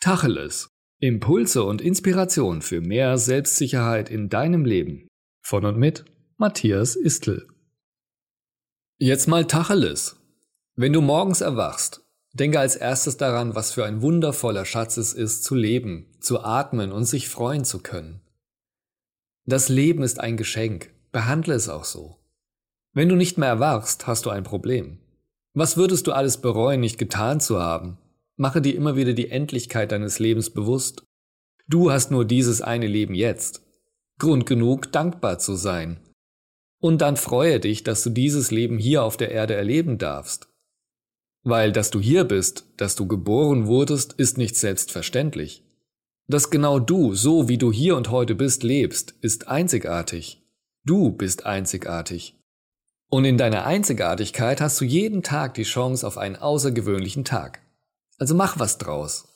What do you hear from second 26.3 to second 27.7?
bereuen, nicht getan zu